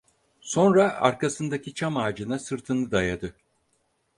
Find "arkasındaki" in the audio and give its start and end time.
0.93-1.73